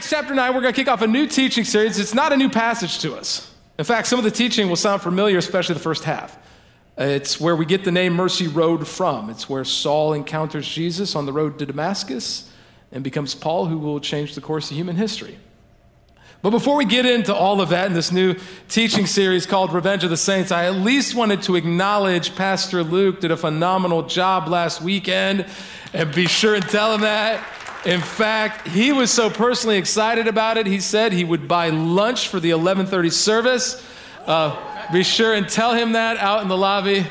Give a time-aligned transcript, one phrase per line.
[0.00, 1.98] Acts chapter 9, we're going to kick off a new teaching series.
[1.98, 3.52] It's not a new passage to us.
[3.78, 6.38] In fact, some of the teaching will sound familiar, especially the first half.
[6.96, 9.28] It's where we get the name Mercy Road from.
[9.28, 12.50] It's where Saul encounters Jesus on the road to Damascus
[12.90, 15.38] and becomes Paul, who will change the course of human history.
[16.40, 18.36] But before we get into all of that in this new
[18.70, 23.20] teaching series called Revenge of the Saints, I at least wanted to acknowledge Pastor Luke
[23.20, 25.44] did a phenomenal job last weekend
[25.92, 27.44] and be sure and tell him that.
[27.86, 32.28] In fact, he was so personally excited about it, he said he would buy lunch
[32.28, 33.82] for the 1130 service.
[34.26, 34.54] Uh,
[34.92, 37.06] be sure and tell him that out in the lobby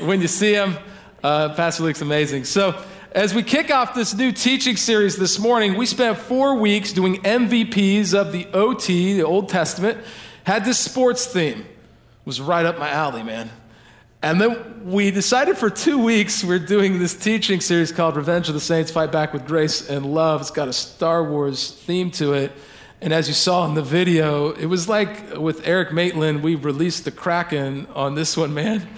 [0.00, 0.78] when you see him.
[1.22, 2.44] Uh, Pastor Luke's amazing.
[2.44, 2.82] So,
[3.12, 7.16] as we kick off this new teaching series this morning, we spent four weeks doing
[7.22, 9.98] MVPs of the OT, the Old Testament.
[10.44, 11.60] Had this sports theme.
[11.60, 11.66] It
[12.24, 13.50] was right up my alley, man.
[14.24, 18.54] And then we decided for two weeks we're doing this teaching series called Revenge of
[18.54, 20.40] the Saints Fight Back with Grace and Love.
[20.40, 22.50] It's got a Star Wars theme to it.
[23.02, 27.04] And as you saw in the video, it was like with Eric Maitland, we released
[27.04, 28.88] the Kraken on this one, man.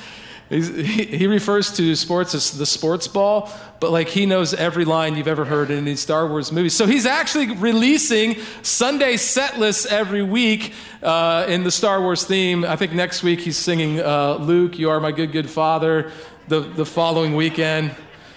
[0.49, 5.17] He, he refers to sports as the sports ball, but like he knows every line
[5.17, 6.77] you've ever heard in these Star Wars movies.
[6.77, 10.73] So he's actually releasing Sunday set lists every week
[11.03, 12.65] uh, in the Star Wars theme.
[12.65, 16.13] I think next week he's singing uh, Luke, You Are My Good, Good Father.
[16.47, 17.93] The, the following weekend,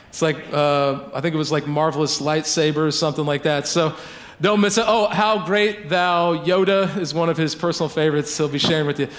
[0.07, 3.67] it's like, uh, I think it was like Marvelous Lightsaber or something like that.
[3.67, 3.95] So
[4.41, 4.85] don't miss it.
[4.87, 8.35] Oh, how great thou Yoda is one of his personal favorites.
[8.35, 9.09] He'll be sharing with you.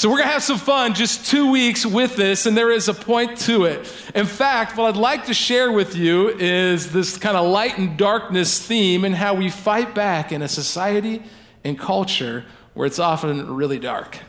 [0.00, 2.88] So we're going to have some fun just two weeks with this, and there is
[2.88, 3.80] a point to it.
[4.14, 7.98] In fact, what I'd like to share with you is this kind of light and
[7.98, 11.22] darkness theme and how we fight back in a society
[11.64, 14.20] and culture where it's often really dark.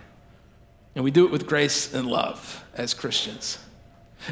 [0.94, 3.58] And we do it with grace and love as Christians.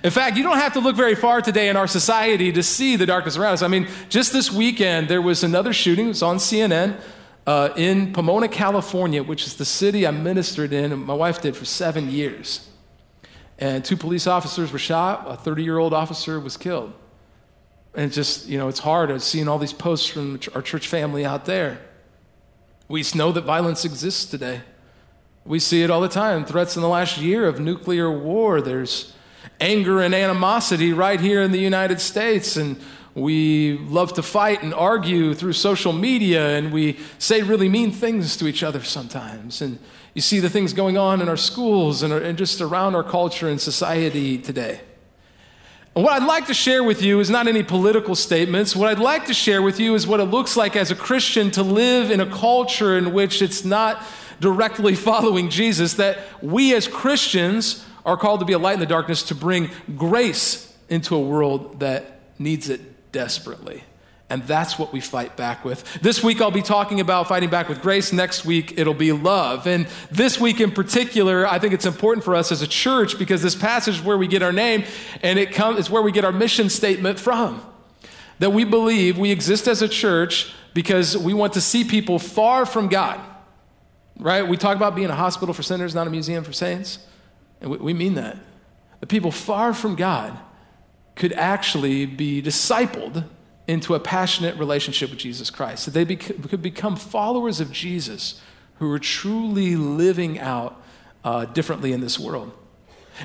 [0.03, 2.97] In fact, you don't have to look very far today in our society to see
[2.97, 3.61] the darkness around us.
[3.61, 6.07] I mean, just this weekend, there was another shooting.
[6.07, 6.99] It was on CNN
[7.50, 11.58] uh, in Pomona, California, which is the city I ministered in, and my wife did
[11.58, 12.69] for seven years.
[13.58, 15.23] And two police officers were shot.
[15.27, 16.93] A 30 year old officer was killed.
[17.95, 21.45] And just, you know, it's hard seeing all these posts from our church family out
[21.45, 21.82] there.
[22.88, 24.61] We know that violence exists today.
[25.43, 26.45] We see it all the time.
[26.45, 28.61] Threats in the last year of nuclear war.
[28.61, 29.15] There's
[29.59, 32.58] anger and animosity right here in the United States.
[32.58, 32.80] And
[33.19, 38.37] we love to fight and argue through social media, and we say really mean things
[38.37, 39.61] to each other sometimes.
[39.61, 39.80] And
[40.13, 43.47] you see the things going on in our schools and, and just around our culture
[43.47, 44.81] and society today.
[45.95, 48.75] And what I'd like to share with you is not any political statements.
[48.75, 51.52] What I'd like to share with you is what it looks like as a Christian
[51.52, 54.03] to live in a culture in which it's not
[54.39, 58.85] directly following Jesus, that we as Christians are called to be a light in the
[58.85, 62.81] darkness to bring grace into a world that needs it
[63.11, 63.83] desperately.
[64.31, 66.02] And that's what we fight back with.
[66.02, 68.14] This week I'll be talking about fighting back with grace.
[68.14, 69.65] Next week it'll be love.
[69.65, 73.42] And this week in particular, I think it's important for us as a church because
[73.42, 74.83] this passage is where we get our name
[75.23, 77.65] and it comes it's where we get our mission statement from.
[78.37, 82.67] That we believe we exist as a church because we want to see people far
[82.67, 83.20] from God.
[84.20, 84.47] Right?
[84.47, 86.99] We talk about being a hospital for sinners, not a museum for saints.
[87.61, 88.37] And we, we mean that.
[88.99, 90.37] The people far from God
[91.19, 93.25] could actually be discipled
[93.67, 95.85] into a passionate relationship with Jesus Christ.
[95.85, 98.41] That they could become followers of Jesus
[98.80, 100.81] who are truly living out
[101.23, 102.52] uh, differently in this world.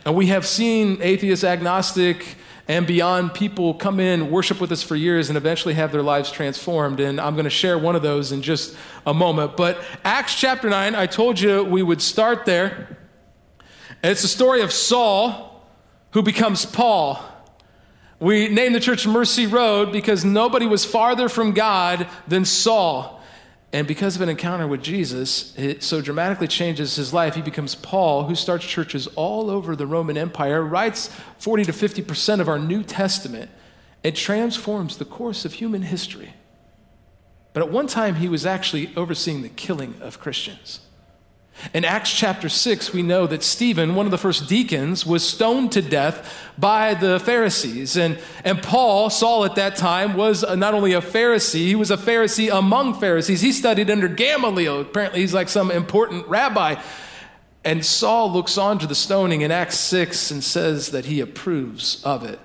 [0.05, 4.97] And we have seen atheist, agnostic, and beyond people come in, worship with us for
[4.97, 6.99] years, and eventually have their lives transformed.
[6.99, 9.57] And I'm going to share one of those in just a moment.
[9.57, 12.99] But Acts chapter 9, I told you we would start there.
[14.03, 15.65] And it's the story of Saul
[16.11, 17.23] who becomes Paul.
[18.21, 23.21] We named the church Mercy Road because nobody was farther from God than Saul.
[23.73, 27.35] And because of an encounter with Jesus, it so dramatically changes his life.
[27.35, 32.41] He becomes Paul, who starts churches all over the Roman Empire, writes 40 to 50%
[32.41, 33.51] of our New Testament.
[34.05, 36.35] It transforms the course of human history.
[37.53, 40.81] But at one time, he was actually overseeing the killing of Christians.
[41.73, 45.73] In Acts chapter 6, we know that Stephen, one of the first deacons, was stoned
[45.73, 47.97] to death by the Pharisees.
[47.97, 51.97] And, and Paul, Saul at that time, was not only a Pharisee, he was a
[51.97, 53.41] Pharisee among Pharisees.
[53.41, 54.81] He studied under Gamaliel.
[54.81, 56.81] Apparently, he's like some important rabbi.
[57.65, 62.03] And Saul looks on to the stoning in Acts 6 and says that he approves
[62.05, 62.39] of it.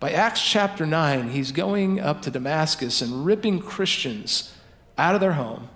[0.00, 4.54] By Acts chapter 9, he's going up to Damascus and ripping Christians
[4.96, 5.68] out of their home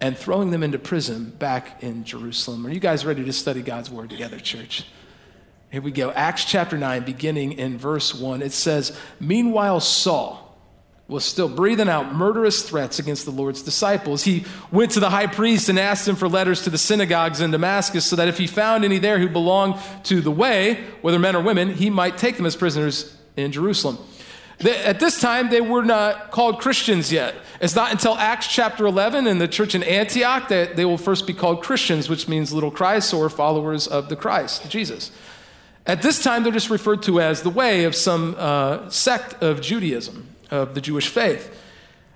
[0.00, 2.66] and throwing them into prison back in Jerusalem.
[2.66, 4.86] Are you guys ready to study God's word together, church?
[5.70, 6.10] Here we go.
[6.10, 8.42] Acts chapter 9, beginning in verse 1.
[8.42, 10.50] It says, Meanwhile, Saul
[11.06, 14.24] was still breathing out murderous threats against the Lord's disciples.
[14.24, 17.50] He went to the high priest and asked him for letters to the synagogues in
[17.50, 21.36] Damascus so that if he found any there who belonged to the way, whether men
[21.36, 23.98] or women, he might take them as prisoners in Jerusalem.
[24.64, 27.34] At this time, they were not called Christians yet.
[27.60, 31.26] It's not until Acts chapter 11 in the church in Antioch that they will first
[31.26, 35.10] be called Christians, which means little Christ or followers of the Christ, Jesus.
[35.86, 39.62] At this time, they're just referred to as the way of some uh, sect of
[39.62, 41.56] Judaism, of the Jewish faith.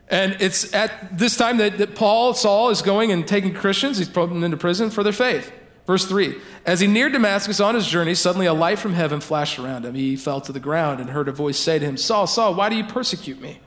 [0.08, 4.08] And it's at this time that, that Paul, Saul, is going and taking Christians, he's
[4.08, 5.50] putting them into prison for their faith.
[5.86, 9.58] Verse 3 As he neared Damascus on his journey, suddenly a light from heaven flashed
[9.58, 9.94] around him.
[9.94, 12.68] He fell to the ground and heard a voice say to him, Saul, Saul, why
[12.68, 13.60] do you persecute me?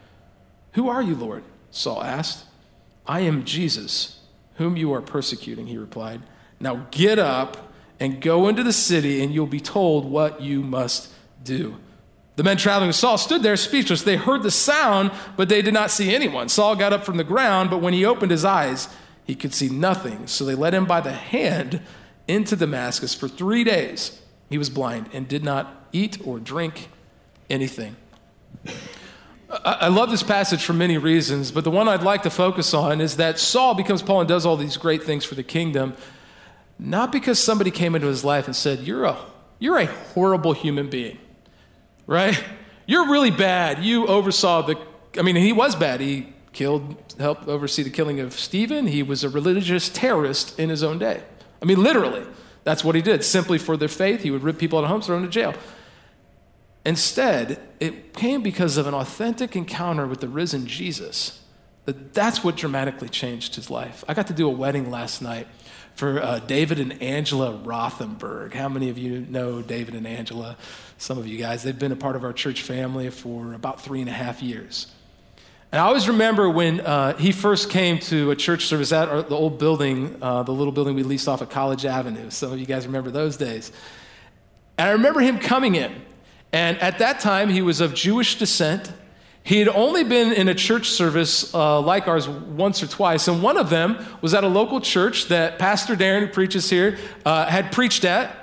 [0.74, 1.44] Who are you, Lord?
[1.72, 2.46] Saul asked.
[3.06, 4.20] I am Jesus,
[4.56, 6.22] whom you are persecuting, he replied.
[6.60, 11.12] Now get up and go into the city, and you'll be told what you must
[11.44, 11.78] do.
[12.36, 14.04] The men traveling with Saul stood there speechless.
[14.04, 16.50] They heard the sound, but they did not see anyone.
[16.50, 18.90] Saul got up from the ground, but when he opened his eyes,
[19.24, 20.28] he could see nothing.
[20.28, 21.82] So they led him by the hand
[22.28, 24.22] into Damascus for three days.
[24.50, 26.90] He was blind and did not eat or drink
[27.50, 27.96] anything.
[29.50, 33.00] I love this passage for many reasons, but the one I'd like to focus on
[33.00, 35.96] is that Saul becomes Paul and does all these great things for the kingdom,
[36.78, 39.18] not because somebody came into his life and said, You're a,
[39.58, 41.18] you're a horrible human being,
[42.08, 42.42] right?
[42.86, 43.84] You're really bad.
[43.84, 44.78] You oversaw the,
[45.18, 46.02] I mean, he was bad.
[46.02, 48.88] He killed, helped oversee the killing of Stephen.
[48.88, 51.24] He was a religious terrorist in his own day.
[51.62, 52.26] I mean, literally,
[52.64, 53.24] that's what he did.
[53.24, 55.54] Simply for their faith, he would rip people out of homes, throw them to jail.
[56.86, 61.44] Instead, it came because of an authentic encounter with the risen Jesus.
[61.86, 64.04] That that's what dramatically changed his life.
[64.08, 65.48] I got to do a wedding last night
[65.96, 68.54] for uh, David and Angela Rothenberg.
[68.54, 70.58] How many of you know David and Angela?
[70.98, 71.64] Some of you guys.
[71.64, 74.88] They've been a part of our church family for about three and a half years.
[75.70, 79.36] And I always remember when uh, he first came to a church service at the
[79.36, 82.30] old building, uh, the little building we leased off of College Avenue.
[82.30, 83.74] Some of you guys remember those days.
[84.78, 85.94] And I remember him coming in.
[86.54, 88.94] And at that time, he was of Jewish descent.
[89.44, 93.28] He had only been in a church service uh, like ours once or twice.
[93.28, 96.98] And one of them was at a local church that Pastor Darren, who preaches here,
[97.26, 98.37] uh, had preached at.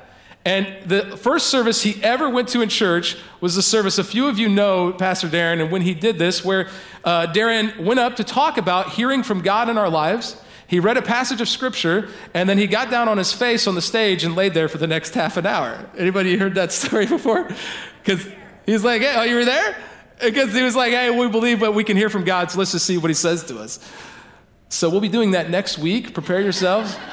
[0.45, 4.29] And the first service he ever went to in church was the service a few
[4.29, 6.69] of you know, Pastor Darren, and when he did this, where
[7.03, 10.37] uh, Darren went up to talk about hearing from God in our lives.
[10.67, 13.75] He read a passage of scripture, and then he got down on his face on
[13.75, 15.89] the stage and laid there for the next half an hour.
[15.97, 17.49] Anybody heard that story before?
[18.03, 18.27] Because
[18.67, 19.77] he's like, hey, oh, you were there?
[20.21, 22.73] Because he was like, hey, we believe what we can hear from God, so let's
[22.73, 23.79] just see what he says to us.
[24.69, 26.13] So we'll be doing that next week.
[26.13, 26.97] Prepare yourselves.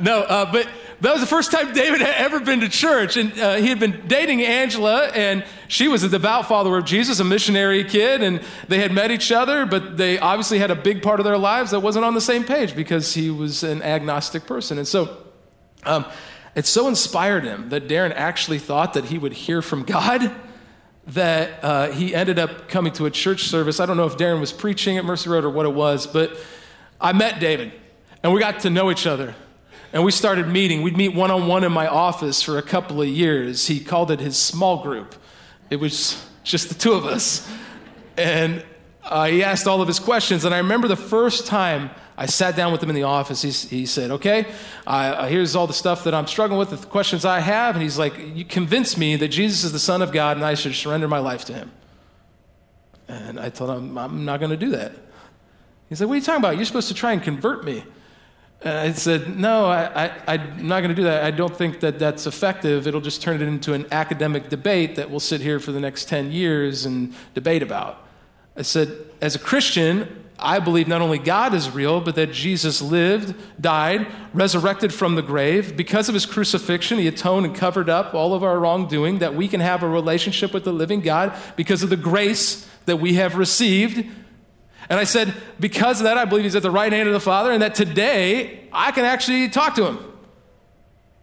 [0.00, 0.68] No, uh, but
[1.00, 3.16] that was the first time David had ever been to church.
[3.16, 7.20] And uh, he had been dating Angela, and she was a devout follower of Jesus,
[7.20, 8.20] a missionary kid.
[8.20, 11.38] And they had met each other, but they obviously had a big part of their
[11.38, 14.76] lives that wasn't on the same page because he was an agnostic person.
[14.76, 15.18] And so
[15.84, 16.04] um,
[16.56, 20.34] it so inspired him that Darren actually thought that he would hear from God.
[21.06, 23.80] That uh, he ended up coming to a church service.
[23.80, 26.36] I don't know if Darren was preaching at Mercy Road or what it was, but
[27.00, 27.72] I met David
[28.22, 29.34] and we got to know each other
[29.92, 30.82] and we started meeting.
[30.82, 33.66] We'd meet one on one in my office for a couple of years.
[33.66, 35.14] He called it his small group.
[35.70, 37.50] It was just the two of us.
[38.16, 38.64] And
[39.04, 40.44] uh, he asked all of his questions.
[40.44, 43.50] And I remember the first time I sat down with him in the office, he,
[43.50, 44.46] he said, Okay,
[44.86, 47.74] uh, here's all the stuff that I'm struggling with, the questions I have.
[47.74, 50.54] And he's like, You convinced me that Jesus is the Son of God and I
[50.54, 51.70] should surrender my life to him.
[53.06, 54.92] And I told him, I'm not going to do that.
[55.88, 56.56] He's like, What are you talking about?
[56.56, 57.84] You're supposed to try and convert me.
[58.62, 61.24] And I said, No, I, I, am not going to do that.
[61.24, 62.86] I don't think that that's effective.
[62.86, 66.08] It'll just turn it into an academic debate that we'll sit here for the next
[66.08, 68.04] 10 years and debate about.
[68.56, 72.80] I said, As a Christian, I believe not only God is real, but that Jesus
[72.82, 75.76] lived, died, resurrected from the grave.
[75.76, 79.48] Because of his crucifixion, he atoned and covered up all of our wrongdoing, that we
[79.48, 83.36] can have a relationship with the living God because of the grace that we have
[83.36, 84.08] received
[84.88, 87.20] and I said, because of that, I believe he's at the right hand of the
[87.20, 89.98] Father, and that today I can actually talk to him.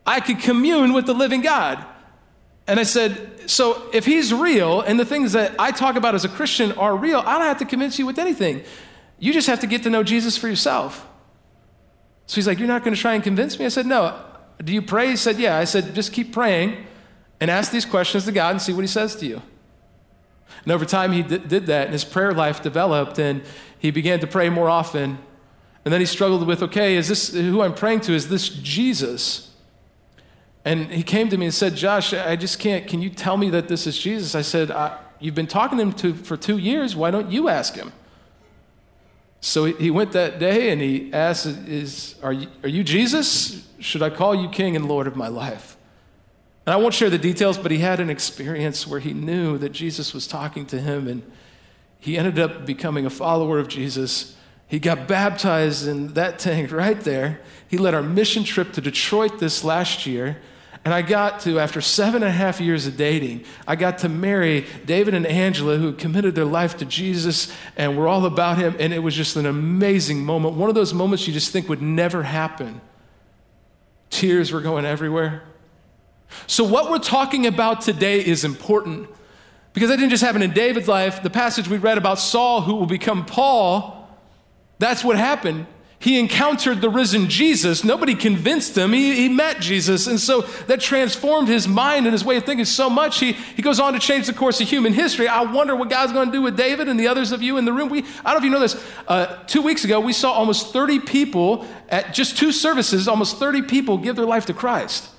[0.05, 1.83] I can commune with the living God.
[2.67, 6.25] And I said, so if he's real and the things that I talk about as
[6.25, 8.63] a Christian are real, I don't have to convince you with anything.
[9.19, 11.07] You just have to get to know Jesus for yourself.
[12.27, 13.65] So he's like, You're not going to try and convince me?
[13.65, 14.19] I said, No.
[14.63, 15.09] Do you pray?
[15.09, 15.57] He said, Yeah.
[15.57, 16.85] I said, Just keep praying
[17.39, 19.41] and ask these questions to God and see what he says to you.
[20.63, 23.43] And over time, he d- did that, and his prayer life developed, and
[23.77, 25.17] he began to pray more often.
[25.83, 28.13] And then he struggled with, okay, is this who I'm praying to?
[28.13, 29.51] Is this Jesus?
[30.63, 32.87] And he came to me and said, Josh, I just can't.
[32.87, 34.33] Can you tell me that this is Jesus?
[34.33, 36.95] I said, I, You've been talking to him to, for two years.
[36.95, 37.93] Why don't you ask him?
[39.41, 43.67] So he went that day and he asked, is, are, you, are you Jesus?
[43.79, 45.74] Should I call you King and Lord of my life?
[46.65, 49.69] And I won't share the details, but he had an experience where he knew that
[49.69, 51.31] Jesus was talking to him and
[51.99, 54.35] he ended up becoming a follower of Jesus.
[54.67, 57.41] He got baptized in that tank right there.
[57.67, 60.41] He led our mission trip to Detroit this last year.
[60.83, 64.09] And I got to, after seven and a half years of dating, I got to
[64.09, 68.75] marry David and Angela, who committed their life to Jesus, and we're all about him.
[68.79, 70.53] And it was just an amazing moment.
[70.53, 72.81] One of those moments you just think would never happen.
[74.11, 75.41] Tears were going everywhere.
[76.47, 79.09] So, what we're talking about today is important
[79.73, 81.21] because that didn't just happen in David's life.
[81.21, 84.09] The passage we read about Saul, who will become Paul,
[84.79, 85.67] that's what happened.
[85.97, 87.83] He encountered the risen Jesus.
[87.83, 88.93] Nobody convinced him.
[88.93, 90.05] He, he met Jesus.
[90.07, 93.19] And so that transformed his mind and his way of thinking so much.
[93.19, 95.27] He, he goes on to change the course of human history.
[95.27, 97.65] I wonder what God's going to do with David and the others of you in
[97.65, 97.89] the room.
[97.89, 98.85] We, I don't know if you know this.
[99.07, 103.63] Uh, two weeks ago, we saw almost 30 people at just two services, almost 30
[103.63, 105.09] people give their life to Christ.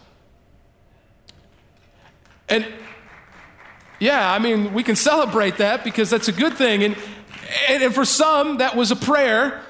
[2.49, 2.67] And
[3.99, 6.83] yeah, I mean, we can celebrate that because that's a good thing.
[6.83, 6.97] And,
[7.69, 9.63] and, for some, that was a prayer.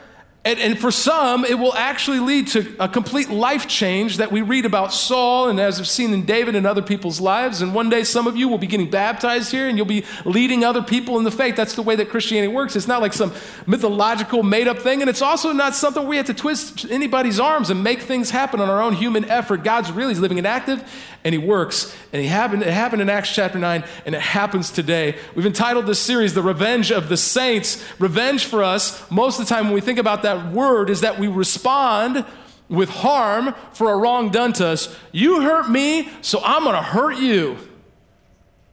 [0.46, 4.42] And, and, for some, it will actually lead to a complete life change that we
[4.42, 7.62] read about Saul and as we've seen in David and other people's lives.
[7.62, 10.62] And one day, some of you will be getting baptized here and you'll be leading
[10.62, 11.56] other people in the faith.
[11.56, 12.76] That's the way that Christianity works.
[12.76, 13.32] It's not like some
[13.66, 15.00] mythological, made up thing.
[15.00, 18.60] And it's also not something we have to twist anybody's arms and make things happen
[18.60, 19.64] on our own human effort.
[19.64, 20.88] God's really living and active
[21.24, 21.92] and He works.
[22.12, 25.16] And he happened, it happened in Acts chapter 9 and it happens today.
[25.34, 27.84] We've entitled this series, The Revenge of the Saints.
[27.98, 31.00] Revenge for us, most of the time when we think about that, that word is
[31.00, 32.24] that we respond
[32.68, 34.94] with harm for a wrong done to us.
[35.12, 37.58] You hurt me, so I'm going to hurt you.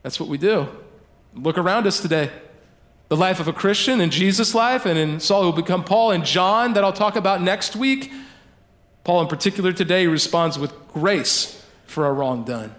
[0.01, 0.67] That's what we do.
[1.33, 2.31] Look around us today.
[3.09, 6.25] The life of a Christian in Jesus' life and in Saul who become Paul and
[6.25, 8.11] John that I'll talk about next week.
[9.03, 12.75] Paul in particular today responds with grace for a wrong done.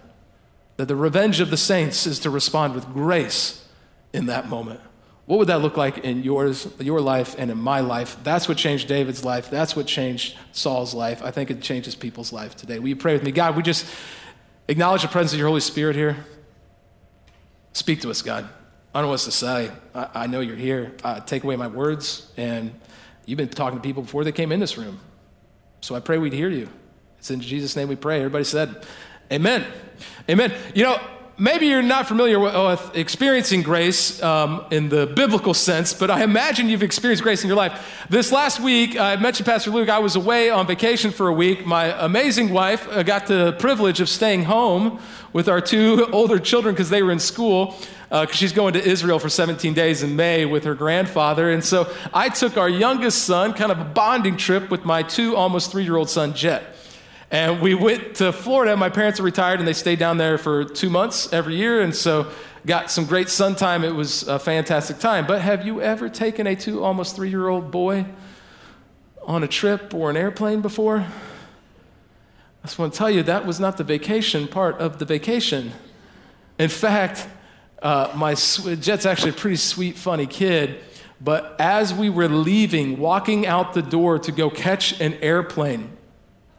[0.77, 3.65] That the revenge of the saints is to respond with grace
[4.11, 4.81] in that moment.
[5.25, 8.15] What would that look like in yours, your life and in my life?
[8.23, 9.49] That's what changed David's life.
[9.49, 11.23] That's what changed Saul's life.
[11.23, 12.77] I think it changes people's life today.
[12.77, 13.31] Will you pray with me?
[13.31, 13.87] God, we just
[14.67, 16.17] acknowledge the presence of your Holy Spirit here.
[17.73, 18.47] Speak to us, God.
[18.93, 19.71] I don't know what to say.
[19.95, 20.93] I, I know you're here.
[21.03, 22.31] Uh, take away my words.
[22.37, 22.73] And
[23.25, 24.99] you've been talking to people before they came in this room.
[25.81, 26.69] So I pray we'd hear you.
[27.17, 28.17] It's in Jesus' name we pray.
[28.17, 28.85] Everybody said,
[29.31, 29.65] Amen.
[30.29, 30.53] Amen.
[30.75, 31.01] You know,
[31.37, 36.69] maybe you're not familiar with, experiencing grace um, in the biblical sense, but I imagine
[36.69, 38.05] you've experienced grace in your life.
[38.09, 41.65] This last week, I mentioned Pastor Luke, I was away on vacation for a week.
[41.65, 44.99] My amazing wife uh, got the privilege of staying home
[45.33, 47.75] with our two older children because they were in school.
[48.07, 51.49] Because uh, she's going to Israel for 17 days in May with her grandfather.
[51.49, 55.35] And so I took our youngest son, kind of a bonding trip with my two
[55.35, 56.74] almost three year old son, Jet.
[57.31, 58.77] And we went to Florida.
[58.77, 61.81] My parents are retired and they stayed down there for two months every year.
[61.81, 62.31] And so
[62.65, 63.83] got some great sun time.
[63.83, 65.25] It was a fantastic time.
[65.25, 68.05] But have you ever taken a two, almost three year old boy
[69.23, 70.99] on a trip or an airplane before?
[70.99, 75.71] I just want to tell you that was not the vacation part of the vacation.
[76.57, 77.27] In fact,
[77.81, 80.79] uh, my Jet's actually a pretty sweet, funny kid.
[81.21, 85.94] But as we were leaving, walking out the door to go catch an airplane,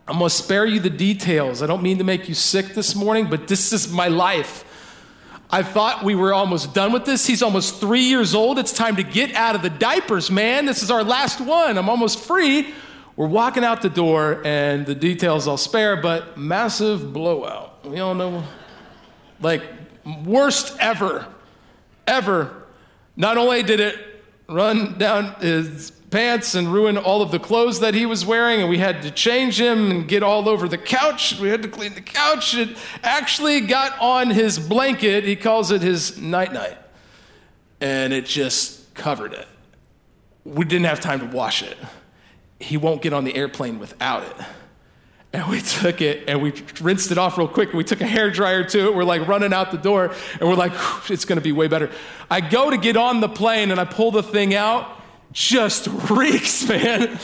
[0.08, 1.62] I'm going to spare you the details.
[1.62, 4.64] I don't mean to make you sick this morning, but this is my life.
[5.50, 7.26] I thought we were almost done with this.
[7.26, 8.58] He's almost three years old.
[8.58, 10.64] It's time to get out of the diapers, man.
[10.64, 11.76] This is our last one.
[11.76, 12.72] I'm almost free.
[13.16, 17.84] We're walking out the door, and the details I'll spare, but massive blowout.
[17.86, 18.44] We all know,
[19.40, 19.62] like,
[20.24, 21.26] worst ever,
[22.06, 22.64] ever.
[23.16, 23.98] Not only did it
[24.48, 28.68] run down his pants and ruin all of the clothes that he was wearing, and
[28.68, 31.38] we had to change him and get all over the couch.
[31.38, 32.54] We had to clean the couch.
[32.54, 35.24] It actually got on his blanket.
[35.24, 36.78] He calls it his night night.
[37.80, 39.46] And it just covered it.
[40.44, 41.76] We didn't have time to wash it.
[42.58, 44.46] He won't get on the airplane without it.
[45.32, 47.74] And we took it and we rinsed it off real quick.
[47.74, 48.94] We took a hair dryer to it.
[48.94, 50.72] We're like running out the door and we're like,
[51.10, 51.90] it's going to be way better.
[52.30, 54.95] I go to get on the plane and I pull the thing out
[55.32, 57.18] just reeks, man.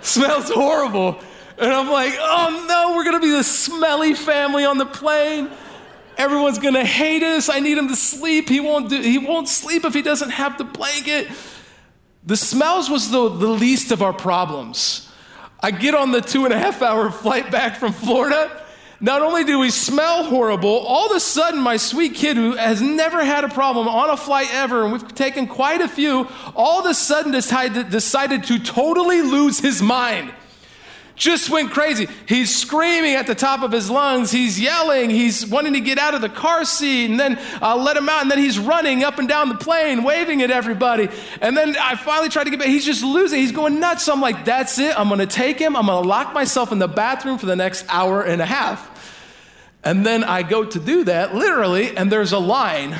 [0.00, 1.18] Smells horrible.
[1.58, 5.50] And I'm like, oh no, we're gonna be the smelly family on the plane.
[6.16, 7.48] Everyone's gonna hate us.
[7.48, 8.48] I need him to sleep.
[8.48, 11.28] He won't, do, he won't sleep if he doesn't have the blanket.
[12.24, 15.10] The smells was the, the least of our problems.
[15.60, 18.64] I get on the two and a half hour flight back from Florida.
[19.00, 22.82] Not only do we smell horrible, all of a sudden, my sweet kid who has
[22.82, 26.26] never had a problem on a flight ever, and we've taken quite a few,
[26.56, 30.32] all of a sudden decided, to totally lose his mind
[31.18, 32.08] just went crazy.
[32.26, 34.30] He's screaming at the top of his lungs.
[34.30, 35.10] He's yelling.
[35.10, 38.22] He's wanting to get out of the car seat and then uh, let him out.
[38.22, 41.08] And then he's running up and down the plane, waving at everybody.
[41.40, 42.68] And then I finally tried to get back.
[42.68, 43.40] He's just losing.
[43.40, 44.04] He's going nuts.
[44.04, 44.98] So I'm like, that's it.
[44.98, 45.76] I'm going to take him.
[45.76, 48.94] I'm going to lock myself in the bathroom for the next hour and a half.
[49.84, 52.96] And then I go to do that, literally, and there's a line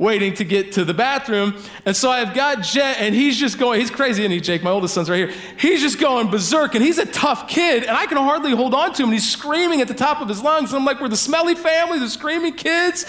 [0.00, 1.54] waiting to get to the bathroom.
[1.84, 4.62] And so I've got Jet, and he's just going, he's crazy, isn't he, Jake?
[4.62, 5.38] My oldest son's right here.
[5.58, 8.94] He's just going berserk, and he's a tough kid, and I can hardly hold on
[8.94, 9.10] to him.
[9.10, 10.70] And he's screaming at the top of his lungs.
[10.70, 13.04] And I'm like, we're the smelly family, the screaming kids.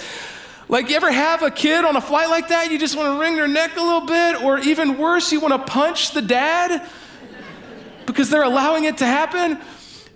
[0.67, 2.71] Like, you ever have a kid on a flight like that?
[2.71, 5.53] You just want to wring their neck a little bit, or even worse, you want
[5.53, 6.85] to punch the dad
[8.05, 9.57] because they're allowing it to happen.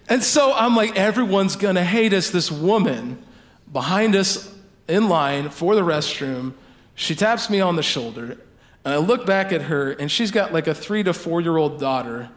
[0.10, 2.30] And so I'm like, everyone's gonna hate us.
[2.30, 3.24] This woman
[3.72, 4.54] behind us
[4.88, 6.54] in line for the restroom
[6.96, 8.38] she taps me on the shoulder,
[8.84, 11.58] and I look back at her, and she's got like a three to four year
[11.58, 12.30] old daughter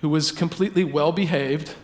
[0.00, 1.74] who was completely well behaved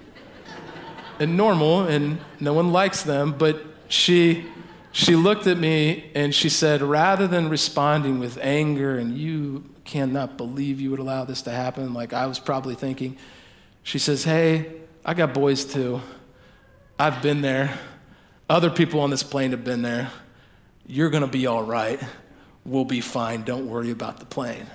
[1.21, 4.45] and normal, and no one likes them, but she.
[4.91, 10.37] She looked at me and she said, rather than responding with anger and you cannot
[10.37, 13.17] believe you would allow this to happen, like I was probably thinking,
[13.83, 14.73] she says, Hey,
[15.05, 16.01] I got boys too.
[16.99, 17.79] I've been there.
[18.51, 20.11] Other people on this plane have been there.
[20.89, 22.01] You're going to be all right.
[22.65, 23.43] We'll be fine.
[23.43, 24.67] Don't worry about the plane.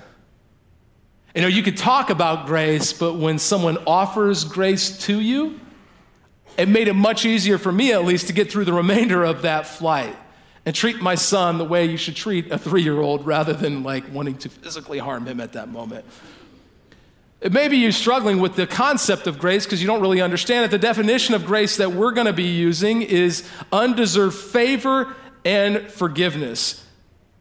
[1.34, 5.58] You know, you could talk about grace, but when someone offers grace to you,
[6.56, 9.42] it made it much easier for me, at least, to get through the remainder of
[9.42, 10.16] that flight
[10.64, 13.82] and treat my son the way you should treat a three year old rather than
[13.82, 16.04] like wanting to physically harm him at that moment.
[17.50, 20.70] Maybe you're struggling with the concept of grace because you don't really understand it.
[20.70, 26.84] The definition of grace that we're going to be using is undeserved favor and forgiveness.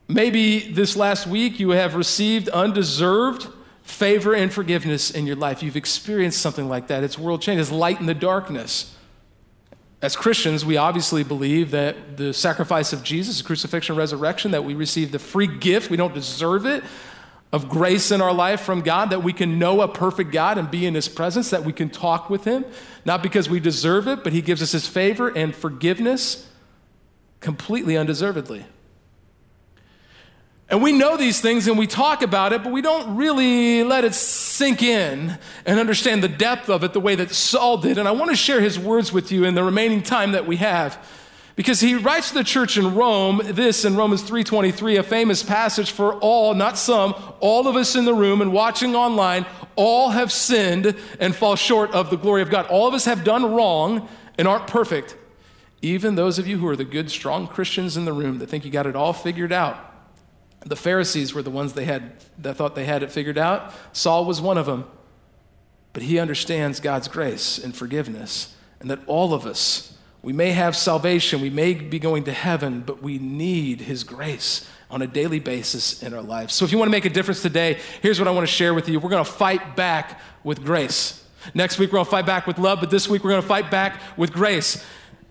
[0.07, 3.48] Maybe this last week you have received undeserved
[3.83, 5.63] favor and forgiveness in your life.
[5.63, 7.03] You've experienced something like that.
[7.03, 8.95] It's world change, it's light in the darkness.
[10.01, 14.74] As Christians, we obviously believe that the sacrifice of Jesus, the crucifixion, resurrection, that we
[14.74, 16.83] receive the free gift, we don't deserve it,
[17.53, 20.70] of grace in our life from God, that we can know a perfect God and
[20.70, 22.66] be in His presence, that we can talk with Him,
[23.05, 26.50] not because we deserve it, but He gives us His favor and forgiveness
[27.44, 28.66] completely undeservedly.
[30.70, 34.06] And we know these things and we talk about it, but we don't really let
[34.06, 38.00] it sink in and understand the depth of it the way that Saul did.
[38.00, 40.56] And I want to share his words with you in the remaining time that we
[40.56, 40.98] have.
[41.56, 45.92] Because he writes to the church in Rome this in Romans 3:23, a famous passage
[45.92, 50.32] for all, not some, all of us in the room and watching online, all have
[50.32, 52.66] sinned and fall short of the glory of God.
[52.68, 55.16] All of us have done wrong and aren't perfect.
[55.83, 58.63] Even those of you who are the good, strong Christians in the room that think
[58.63, 59.77] you got it all figured out.
[60.65, 63.74] The Pharisees were the ones they had that thought they had it figured out.
[63.91, 64.85] Saul was one of them.
[65.91, 70.75] But he understands God's grace and forgiveness, and that all of us, we may have
[70.75, 75.39] salvation, we may be going to heaven, but we need his grace on a daily
[75.39, 76.53] basis in our lives.
[76.53, 78.74] So if you want to make a difference today, here's what I want to share
[78.74, 79.01] with you.
[79.01, 81.24] We're going to fight back with grace.
[81.53, 83.48] Next week, we're going to fight back with love, but this week, we're going to
[83.48, 84.83] fight back with grace.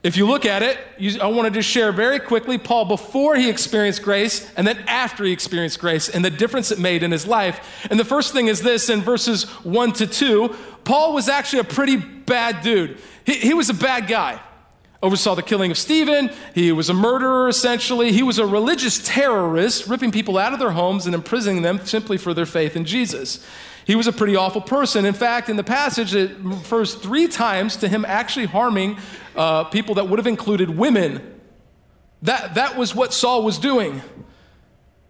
[0.02, 3.36] If you look at it, you, I want to just share very quickly Paul before
[3.36, 7.12] he experienced grace and then after he experienced grace and the difference it made in
[7.12, 7.86] his life.
[7.88, 11.64] And the first thing is this in verses 1 to 2 Paul was actually a
[11.64, 12.98] pretty bad dude.
[13.24, 14.40] He, he was a bad guy.
[15.00, 16.30] Oversaw the killing of Stephen.
[16.54, 18.12] He was a murderer, essentially.
[18.12, 22.16] He was a religious terrorist, ripping people out of their homes and imprisoning them simply
[22.16, 23.44] for their faith in Jesus.
[23.84, 25.04] He was a pretty awful person.
[25.04, 28.98] In fact, in the passage, it refers three times to him actually harming
[29.34, 31.40] uh, people that would have included women.
[32.22, 34.02] That, that was what Saul was doing.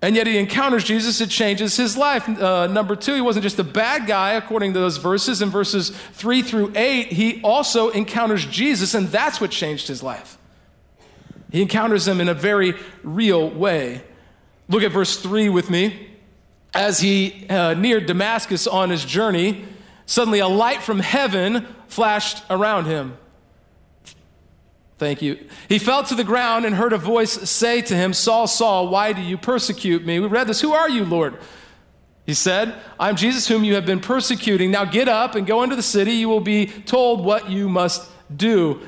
[0.01, 2.29] And yet he encounters Jesus, it changes his life.
[2.29, 5.43] Uh, number two, he wasn't just a bad guy, according to those verses.
[5.43, 10.39] In verses three through eight, he also encounters Jesus, and that's what changed his life.
[11.53, 14.03] He encounters him in a very real way.
[14.69, 16.09] Look at verse three with me.
[16.75, 19.65] As he uh, neared Damascus on his journey,
[20.07, 23.17] suddenly a light from heaven flashed around him.
[24.97, 25.37] Thank you.
[25.69, 29.13] He fell to the ground and heard a voice say to him, Saul, Saul, why
[29.13, 30.21] do you persecute me?
[30.21, 30.61] We read this.
[30.61, 31.39] Who are you, Lord?
[32.25, 34.71] He said, I'm Jesus whom you have been persecuting.
[34.71, 36.13] Now get up and go into the city.
[36.13, 38.81] You will be told what you must do.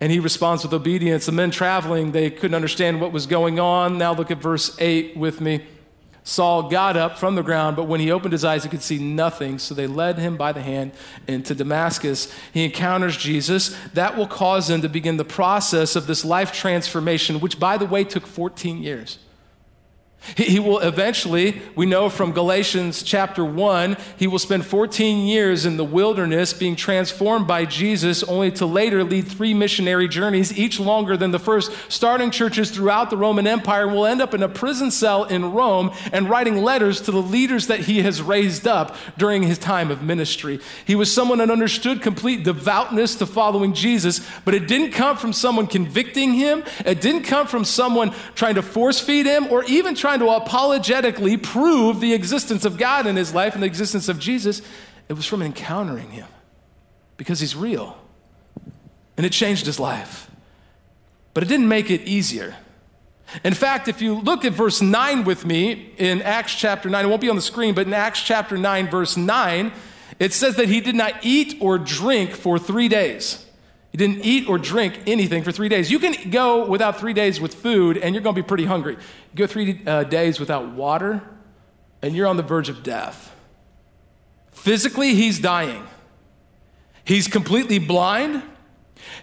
[0.00, 1.26] And he responds with obedience.
[1.26, 3.98] The men traveling, they couldn't understand what was going on.
[3.98, 5.66] Now look at verse 8 with me.
[6.22, 8.98] Saul got up from the ground, but when he opened his eyes, he could see
[8.98, 9.58] nothing.
[9.58, 10.92] So they led him by the hand
[11.26, 12.32] into Damascus.
[12.52, 13.76] He encounters Jesus.
[13.94, 17.86] That will cause him to begin the process of this life transformation, which, by the
[17.86, 19.18] way, took 14 years.
[20.36, 25.78] He, will eventually, we know from Galatians chapter 1, he will spend 14 years in
[25.78, 31.16] the wilderness being transformed by Jesus, only to later lead three missionary journeys, each longer
[31.16, 34.90] than the first, starting churches throughout the Roman Empire, will end up in a prison
[34.90, 39.42] cell in Rome and writing letters to the leaders that he has raised up during
[39.42, 40.60] his time of ministry.
[40.84, 45.32] He was someone that understood complete devoutness to following Jesus, but it didn't come from
[45.32, 49.94] someone convicting him, it didn't come from someone trying to force feed him, or even
[49.94, 54.08] trying trying to apologetically prove the existence of God in his life and the existence
[54.08, 54.60] of Jesus,
[55.08, 56.26] it was from encountering him
[57.16, 57.96] because he's real.
[59.16, 60.28] And it changed his life.
[61.32, 62.56] But it didn't make it easier.
[63.44, 67.08] In fact, if you look at verse 9 with me in Acts chapter 9, it
[67.08, 69.72] won't be on the screen, but in Acts chapter 9, verse 9,
[70.18, 73.46] it says that he did not eat or drink for three days.
[73.90, 75.90] He didn't eat or drink anything for three days.
[75.90, 78.94] You can go without three days with food, and you're going to be pretty hungry.
[78.94, 81.22] You go three uh, days without water,
[82.00, 83.34] and you're on the verge of death.
[84.52, 85.86] Physically, he's dying.
[87.04, 88.42] He's completely blind.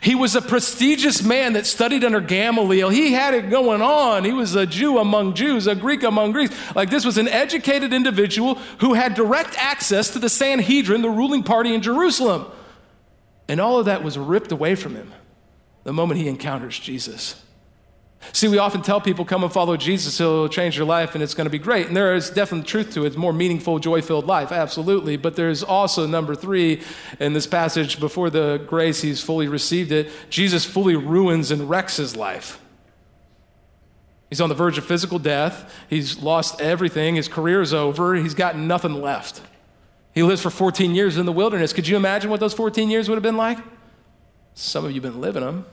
[0.01, 2.89] He was a prestigious man that studied under Gamaliel.
[2.89, 4.25] He had it going on.
[4.25, 6.55] He was a Jew among Jews, a Greek among Greeks.
[6.75, 11.43] Like this was an educated individual who had direct access to the Sanhedrin, the ruling
[11.43, 12.51] party in Jerusalem.
[13.49, 15.11] And all of that was ripped away from him
[15.83, 17.41] the moment he encounters Jesus.
[18.33, 21.33] See, we often tell people, come and follow Jesus, he'll change your life and it's
[21.33, 21.87] going to be great.
[21.87, 23.07] And there is definite truth to it.
[23.07, 25.17] It's more meaningful, joy filled life, absolutely.
[25.17, 26.81] But there's also number three
[27.19, 31.97] in this passage before the grace he's fully received it, Jesus fully ruins and wrecks
[31.97, 32.59] his life.
[34.29, 35.73] He's on the verge of physical death.
[35.89, 37.15] He's lost everything.
[37.15, 38.15] His career is over.
[38.15, 39.41] He's got nothing left.
[40.17, 41.73] He lives for 14 years in the wilderness.
[41.73, 43.59] Could you imagine what those 14 years would have been like?
[44.55, 45.67] Some of you have been living them.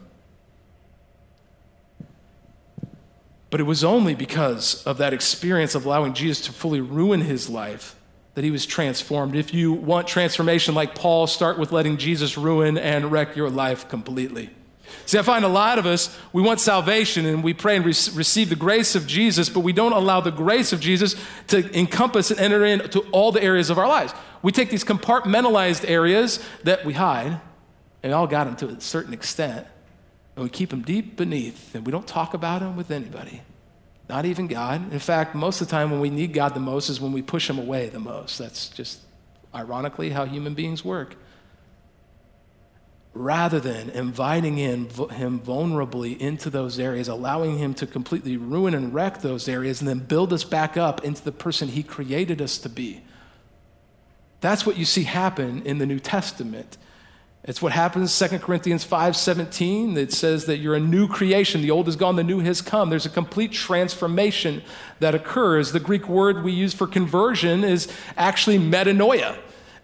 [3.48, 7.48] But it was only because of that experience of allowing Jesus to fully ruin his
[7.48, 7.96] life
[8.34, 9.34] that he was transformed.
[9.34, 13.88] If you want transformation like Paul, start with letting Jesus ruin and wreck your life
[13.88, 14.50] completely.
[15.06, 17.90] See, I find a lot of us, we want salvation and we pray and re-
[17.90, 21.14] receive the grace of Jesus, but we don't allow the grace of Jesus
[21.48, 24.12] to encompass and enter into all the areas of our lives.
[24.42, 27.40] We take these compartmentalized areas that we hide,
[28.02, 29.66] and we all got them to a certain extent,
[30.36, 33.42] and we keep them deep beneath, and we don't talk about them with anybody,
[34.08, 34.92] not even God.
[34.92, 37.22] In fact, most of the time when we need God the most is when we
[37.22, 38.38] push Him away the most.
[38.38, 39.00] That's just
[39.54, 41.16] ironically how human beings work
[43.14, 48.92] rather than inviting in him vulnerably into those areas, allowing him to completely ruin and
[48.92, 52.58] wreck those areas, and then build us back up into the person he created us
[52.58, 53.02] to be.
[54.40, 56.76] That's what you see happen in the New Testament.
[57.44, 61.60] It's what happens in 2 Corinthians 5:17 that says that you're a new creation.
[61.60, 62.90] The old is gone, the new has come.
[62.90, 64.62] There's a complete transformation
[64.98, 65.72] that occurs.
[65.72, 69.36] The Greek word we use for conversion is actually metanoia.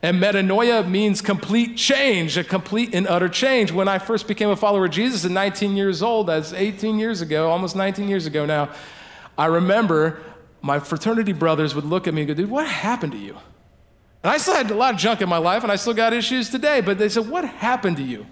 [0.03, 3.71] And metanoia means complete change, a complete and utter change.
[3.71, 7.21] When I first became a follower of Jesus at 19 years old, that's 18 years
[7.21, 8.71] ago, almost 19 years ago now,
[9.37, 10.21] I remember
[10.63, 13.37] my fraternity brothers would look at me and go, dude, what happened to you?
[14.23, 16.13] And I still had a lot of junk in my life and I still got
[16.13, 18.27] issues today, but they said, what happened to you?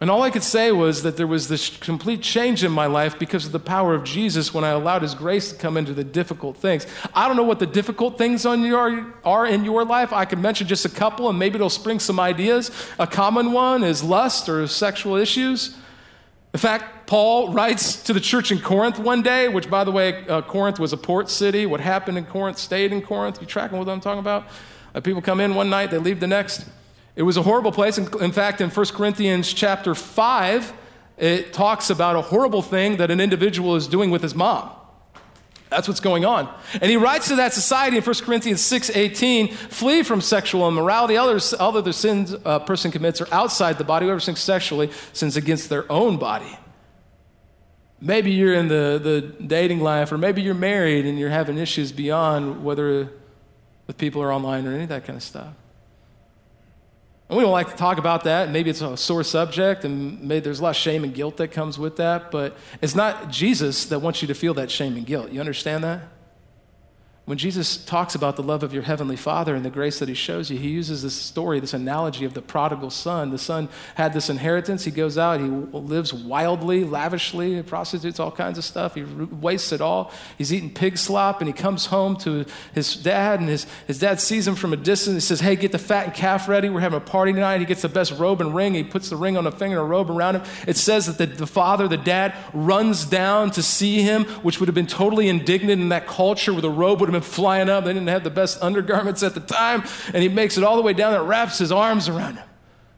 [0.00, 3.18] And all I could say was that there was this complete change in my life
[3.18, 6.04] because of the power of Jesus when I allowed His grace to come into the
[6.04, 6.86] difficult things.
[7.14, 10.12] I don't know what the difficult things on your, are in your life.
[10.12, 12.70] I could mention just a couple and maybe it'll spring some ideas.
[13.00, 15.76] A common one is lust or sexual issues.
[16.54, 20.26] In fact, Paul writes to the church in Corinth one day, which, by the way,
[20.28, 21.66] uh, Corinth was a port city.
[21.66, 23.40] What happened in Corinth stayed in Corinth.
[23.40, 24.46] You tracking what I'm talking about?
[24.94, 26.66] Uh, people come in one night, they leave the next.
[27.18, 27.98] It was a horrible place.
[27.98, 30.72] In fact, in 1 Corinthians chapter 5,
[31.16, 34.70] it talks about a horrible thing that an individual is doing with his mom.
[35.68, 36.48] That's what's going on.
[36.74, 41.16] And he writes to that society in 1 Corinthians 6:18, flee from sexual immorality.
[41.16, 44.06] Other, other sins a person commits are outside the body.
[44.06, 46.56] Whoever sins sexually sins against their own body.
[48.00, 51.90] Maybe you're in the, the dating life, or maybe you're married and you're having issues
[51.90, 53.10] beyond whether
[53.88, 55.52] with people are online or any of that kind of stuff.
[57.28, 58.50] And we don't like to talk about that.
[58.50, 61.48] Maybe it's a sore subject, and maybe there's a lot of shame and guilt that
[61.48, 62.30] comes with that.
[62.30, 65.30] But it's not Jesus that wants you to feel that shame and guilt.
[65.30, 66.00] You understand that?
[67.28, 70.14] When Jesus talks about the love of your heavenly Father and the grace that he
[70.14, 73.32] shows you, he uses this story, this analogy of the prodigal son.
[73.32, 74.84] The son had this inheritance.
[74.84, 78.94] He goes out, he lives wildly, lavishly, prostitutes, all kinds of stuff.
[78.94, 80.10] He wastes it all.
[80.38, 84.22] He's eating pig slop, and he comes home to his dad, and his, his dad
[84.22, 85.16] sees him from a distance.
[85.16, 86.70] He says, Hey, get the fattened calf ready.
[86.70, 87.60] We're having a party tonight.
[87.60, 88.72] He gets the best robe and ring.
[88.72, 90.44] He puts the ring on the finger and a robe around him.
[90.66, 94.68] It says that the, the father, the dad, runs down to see him, which would
[94.68, 97.84] have been totally indignant in that culture where the robe would have been flying up.
[97.84, 99.84] They didn't have the best undergarments at the time.
[100.12, 102.48] And he makes it all the way down and wraps his arms around him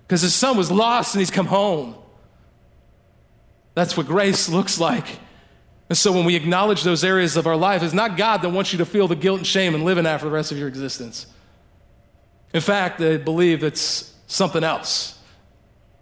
[0.06, 1.94] because his son was lost and he's come home.
[3.74, 5.06] That's what grace looks like.
[5.88, 8.72] And so when we acknowledge those areas of our life, it's not God that wants
[8.72, 10.58] you to feel the guilt and shame and live in that for the rest of
[10.58, 11.26] your existence.
[12.54, 15.18] In fact, they believe it's something else.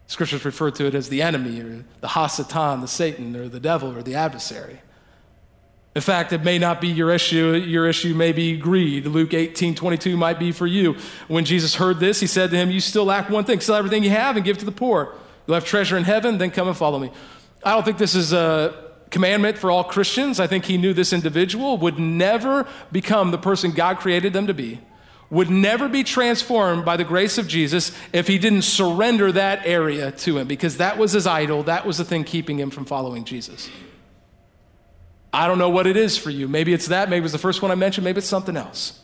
[0.07, 3.96] Scriptures refer to it as the enemy or the Hasatan, the Satan, or the devil,
[3.96, 4.81] or the adversary.
[5.98, 7.54] In fact, it may not be your issue.
[7.56, 9.04] Your issue may be greed.
[9.04, 10.94] Luke 18, 22 might be for you.
[11.26, 13.58] When Jesus heard this, he said to him, You still lack one thing.
[13.58, 15.12] Sell everything you have and give to the poor.
[15.44, 17.11] You'll have treasure in heaven, then come and follow me.
[17.64, 20.38] I don't think this is a commandment for all Christians.
[20.38, 24.54] I think he knew this individual would never become the person God created them to
[24.54, 24.80] be,
[25.30, 30.12] would never be transformed by the grace of Jesus if he didn't surrender that area
[30.12, 31.64] to him, because that was his idol.
[31.64, 33.68] That was the thing keeping him from following Jesus.
[35.32, 36.48] I don't know what it is for you.
[36.48, 37.10] Maybe it's that.
[37.10, 38.04] Maybe it's the first one I mentioned.
[38.04, 39.00] Maybe it's something else.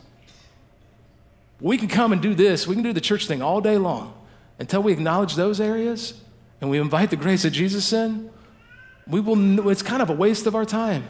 [1.61, 2.67] We can come and do this.
[2.67, 4.15] We can do the church thing all day long
[4.59, 6.15] until we acknowledge those areas
[6.61, 8.31] and we invite the grace of Jesus in.
[9.07, 11.09] We will, it's kind of a waste of our time.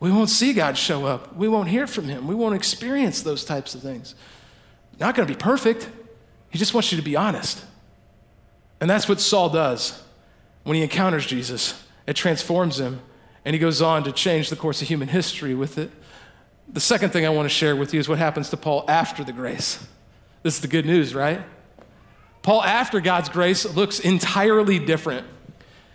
[0.00, 1.36] We won't see God show up.
[1.36, 2.26] We won't hear from Him.
[2.26, 4.14] We won't experience those types of things.
[4.98, 5.90] Not going to be perfect.
[6.50, 7.64] He just wants you to be honest.
[8.80, 10.02] And that's what Saul does
[10.62, 11.82] when he encounters Jesus.
[12.06, 13.00] It transforms him
[13.48, 15.90] and he goes on to change the course of human history with it.
[16.70, 19.24] The second thing I want to share with you is what happens to Paul after
[19.24, 19.82] the grace.
[20.42, 21.40] This is the good news, right?
[22.42, 25.26] Paul, after God's grace, looks entirely different.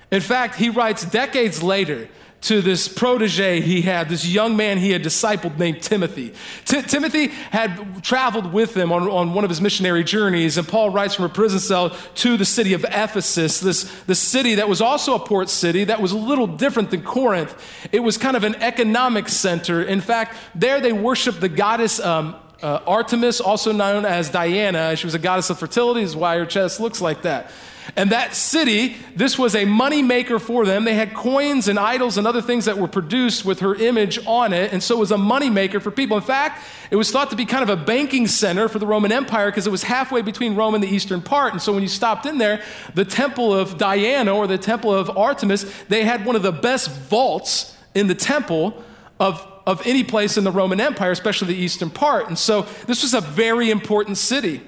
[0.09, 2.09] In fact, he writes decades later
[2.43, 6.33] to this protege he had, this young man he had discipled named Timothy.
[6.65, 10.89] T- Timothy had traveled with him on, on one of his missionary journeys, and Paul
[10.89, 14.81] writes from a prison cell to the city of Ephesus, this, this city that was
[14.81, 17.55] also a port city that was a little different than Corinth.
[17.91, 19.81] It was kind of an economic center.
[19.81, 24.95] In fact, there they worshiped the goddess um, uh, Artemis, also known as Diana.
[24.95, 27.51] She was a goddess of fertility, is why her chest looks like that.
[27.95, 30.83] And that city, this was a money maker for them.
[30.85, 34.53] They had coins and idols and other things that were produced with her image on
[34.53, 34.71] it.
[34.71, 36.17] And so it was a money maker for people.
[36.17, 39.11] In fact, it was thought to be kind of a banking center for the Roman
[39.11, 41.53] Empire because it was halfway between Rome and the eastern part.
[41.53, 42.61] And so when you stopped in there,
[42.93, 46.89] the temple of Diana or the temple of Artemis, they had one of the best
[46.89, 48.83] vaults in the temple
[49.19, 52.27] of of any place in the Roman Empire, especially the eastern part.
[52.27, 54.61] And so this was a very important city.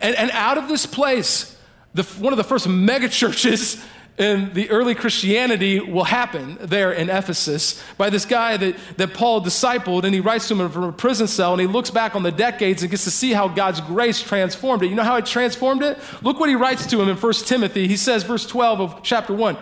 [0.00, 1.56] And, and out of this place,
[1.94, 3.84] the, one of the first megachurches
[4.18, 9.40] in the early Christianity will happen there in Ephesus by this guy that, that Paul
[9.40, 12.22] discipled, and he writes to him from a prison cell, and he looks back on
[12.22, 14.88] the decades and gets to see how God's grace transformed it.
[14.88, 15.98] You know how it transformed it?
[16.22, 17.88] Look what he writes to him in 1 Timothy.
[17.88, 19.56] He says, verse 12 of chapter 1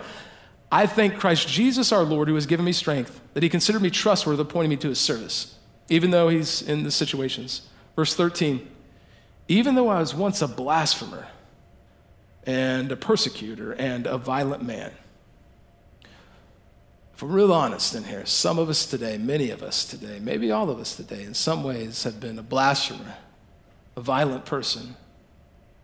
[0.71, 3.89] I thank Christ Jesus our Lord who has given me strength, that he considered me
[3.89, 5.55] trustworthy, appointing me to his service,
[5.87, 7.61] even though he's in the situations.
[7.95, 8.67] Verse 13
[9.47, 11.27] Even though I was once a blasphemer,
[12.45, 14.91] and a persecutor and a violent man.
[17.13, 20.51] If we're real honest in here, some of us today, many of us today, maybe
[20.51, 23.17] all of us today, in some ways have been a blasphemer,
[23.97, 24.95] a violent person,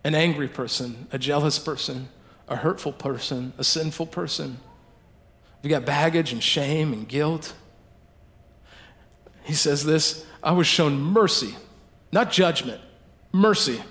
[0.02, 2.08] an angry person, a jealous person,
[2.48, 4.58] a hurtful person, a sinful person.
[5.62, 7.54] We got baggage and shame and guilt.
[9.44, 11.54] He says this I was shown mercy,
[12.12, 12.80] not judgment,
[13.32, 13.82] mercy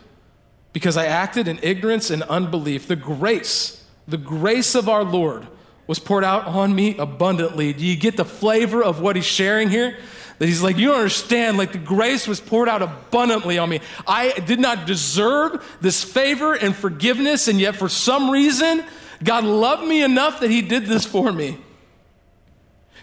[0.76, 2.86] because I acted in ignorance and unbelief.
[2.90, 5.48] The grace, the grace of our Lord
[5.88, 7.72] was poured out on me abundantly.
[7.72, 9.98] Do you get the flavor of what he's sharing here?
[10.38, 13.80] That he's like, you don't understand, like the grace was poured out abundantly on me.
[14.06, 18.84] I did not deserve this favor and forgiveness, and yet for some reason,
[19.24, 21.58] God loved me enough that he did this for me.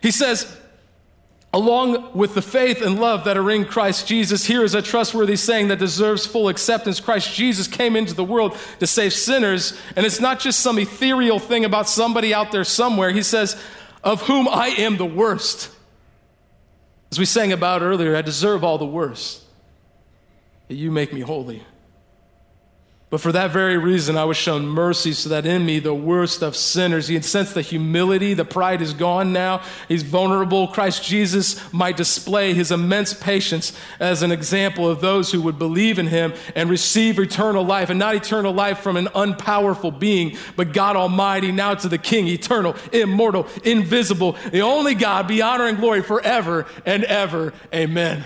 [0.02, 0.60] He says,
[1.52, 4.46] along with the faith and love that are in Christ Jesus.
[4.46, 6.98] Here is a trustworthy saying that deserves full acceptance.
[6.98, 11.38] Christ Jesus came into the world to save sinners, and it's not just some ethereal
[11.38, 13.10] thing about somebody out there somewhere.
[13.10, 13.60] He says,
[14.02, 15.70] Of whom I am the worst.
[17.10, 19.42] As we sang about earlier, I deserve all the worst.
[20.68, 21.62] You make me holy.
[23.12, 26.40] But for that very reason, I was shown mercy so that in me, the worst
[26.40, 29.60] of sinners, he had sensed the humility, the pride is gone now.
[29.86, 30.68] He's vulnerable.
[30.68, 35.98] Christ Jesus might display his immense patience as an example of those who would believe
[35.98, 40.72] in him and receive eternal life, and not eternal life from an unpowerful being, but
[40.72, 45.76] God Almighty, now to the King, eternal, immortal, invisible, the only God, be honor and
[45.76, 47.52] glory forever and ever.
[47.74, 48.24] Amen.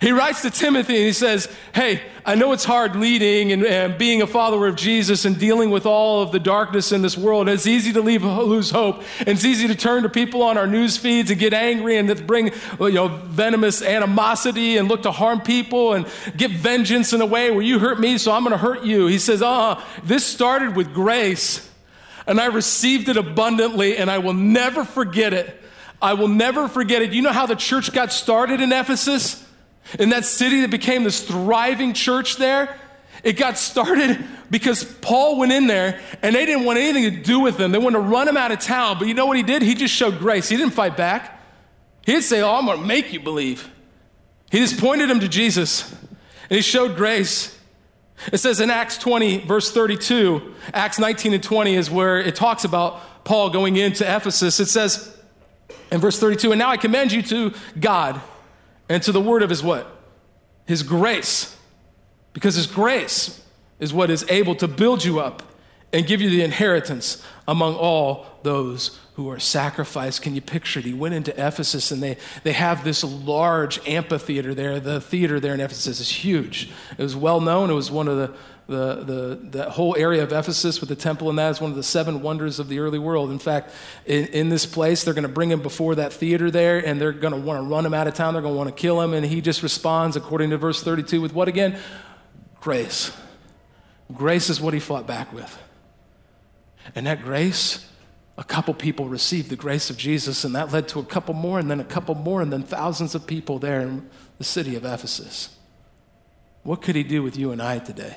[0.00, 3.98] He writes to Timothy and he says, Hey, I know it's hard leading and, and,
[3.98, 7.48] being a follower of Jesus and dealing with all of the darkness in this world.
[7.48, 9.02] It's easy to leave, lose hope.
[9.18, 12.26] And it's easy to turn to people on our news feeds and get angry and
[12.26, 17.26] bring you know, venomous animosity and look to harm people and get vengeance in a
[17.26, 19.06] way where you hurt me, so I'm going to hurt you.
[19.06, 21.68] He says, Uh, this started with grace
[22.26, 25.60] and I received it abundantly and I will never forget it.
[26.00, 27.12] I will never forget it.
[27.12, 29.44] You know how the church got started in Ephesus?
[29.98, 32.78] In that city that became this thriving church there,
[33.22, 37.40] it got started because Paul went in there and they didn't want anything to do
[37.40, 37.72] with him.
[37.72, 38.98] They wanted to run him out of town.
[38.98, 39.62] But you know what he did?
[39.62, 40.48] He just showed grace.
[40.48, 41.40] He didn't fight back.
[42.06, 43.70] He didn't say, Oh, I'm going to make you believe.
[44.50, 47.56] He just pointed him to Jesus and he showed grace.
[48.32, 52.64] It says in Acts 20, verse 32, Acts 19 and 20 is where it talks
[52.64, 54.60] about Paul going into Ephesus.
[54.60, 55.16] It says
[55.90, 58.20] in verse 32, And now I commend you to God
[58.90, 59.86] and to the word of his what?
[60.66, 61.56] His grace.
[62.32, 63.42] Because his grace
[63.78, 65.42] is what is able to build you up
[65.92, 70.22] and give you the inheritance among all those who are sacrificed.
[70.22, 70.86] Can you picture it?
[70.86, 74.80] He went into Ephesus and they, they have this large amphitheater there.
[74.80, 76.70] The theater there in Ephesus is huge.
[76.98, 77.70] It was well known.
[77.70, 78.34] It was one of the
[78.70, 81.76] the, the, the whole area of Ephesus with the temple and that is one of
[81.76, 83.30] the seven wonders of the early world.
[83.30, 83.72] In fact,
[84.06, 87.12] in, in this place, they're going to bring him before that theater there and they're
[87.12, 88.34] going to want to run him out of town.
[88.34, 89.12] They're going to want to kill him.
[89.12, 91.78] And he just responds, according to verse 32, with what again?
[92.60, 93.10] Grace.
[94.12, 95.58] Grace is what he fought back with.
[96.94, 97.88] And that grace,
[98.38, 101.58] a couple people received the grace of Jesus, and that led to a couple more,
[101.58, 104.84] and then a couple more, and then thousands of people there in the city of
[104.84, 105.56] Ephesus.
[106.62, 108.16] What could he do with you and I today?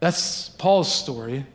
[0.00, 1.46] That's Paul's story.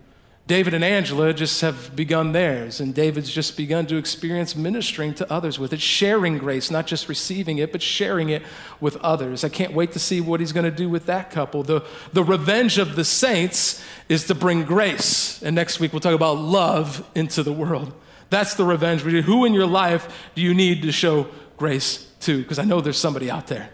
[0.48, 5.34] David and Angela just have begun theirs, and David's just begun to experience ministering to
[5.34, 8.44] others with it, sharing grace, not just receiving it, but sharing it
[8.80, 9.44] with others.
[9.44, 11.64] I can't wait to see what he's going to do with that couple.
[11.64, 15.42] The, the revenge of the saints is to bring grace.
[15.42, 17.92] And next week we'll talk about love into the world.
[18.30, 19.02] That's the revenge.
[19.02, 21.28] Who in your life do you need to show
[21.58, 22.44] grace to?
[22.44, 23.72] Because I know there's somebody out there.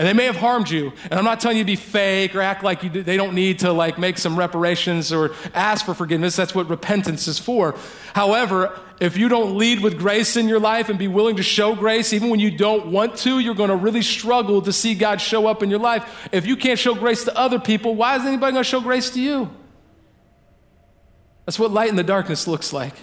[0.00, 0.94] And they may have harmed you.
[1.10, 3.58] And I'm not telling you to be fake or act like you, they don't need
[3.58, 6.34] to like make some reparations or ask for forgiveness.
[6.36, 7.74] That's what repentance is for.
[8.14, 11.74] However, if you don't lead with grace in your life and be willing to show
[11.74, 15.20] grace, even when you don't want to, you're going to really struggle to see God
[15.20, 16.30] show up in your life.
[16.32, 19.10] If you can't show grace to other people, why is anybody going to show grace
[19.10, 19.50] to you?
[21.44, 22.94] That's what light in the darkness looks like.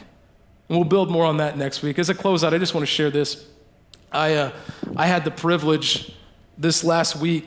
[0.68, 2.00] And we'll build more on that next week.
[2.00, 3.46] As I close out, I just want to share this.
[4.12, 4.52] I, uh,
[4.96, 6.12] I had the privilege
[6.58, 7.46] this last week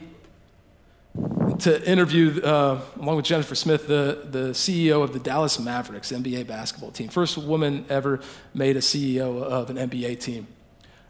[1.59, 6.47] to interview, uh, along with Jennifer Smith, the, the CEO of the Dallas Mavericks NBA
[6.47, 7.09] basketball team.
[7.09, 8.21] First woman ever
[8.53, 10.47] made a CEO of an NBA team.